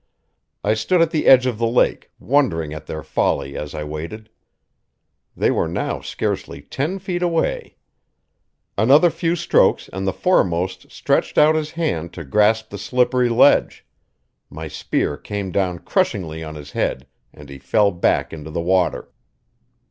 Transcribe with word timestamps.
I 0.63 0.73
stood 0.73 0.99
at 1.03 1.11
the 1.11 1.27
edge 1.27 1.45
of 1.45 1.59
the 1.59 1.67
lake, 1.67 2.09
wondering 2.19 2.73
at 2.73 2.87
their 2.87 3.03
folly 3.03 3.55
as 3.55 3.75
I 3.75 3.83
waited; 3.83 4.31
they 5.37 5.51
were 5.51 5.67
now 5.67 6.01
scarcely 6.01 6.59
ten 6.59 6.97
feet 6.97 7.21
away. 7.21 7.75
Another 8.79 9.11
few 9.11 9.35
strokes 9.35 9.91
and 9.93 10.07
the 10.07 10.11
foremost 10.11 10.91
stretched 10.91 11.37
out 11.37 11.53
his 11.53 11.69
hand 11.73 12.13
to 12.13 12.23
grasp 12.23 12.71
the 12.71 12.79
slippery 12.79 13.29
ledge; 13.29 13.85
my 14.49 14.67
spear 14.67 15.17
came 15.17 15.51
down 15.51 15.77
crushingly 15.77 16.43
on 16.43 16.55
his 16.55 16.71
head 16.71 17.05
and 17.31 17.47
he 17.49 17.59
fell 17.59 17.91
back 17.91 18.33
into 18.33 18.49
the 18.49 18.59
water. 18.59 19.11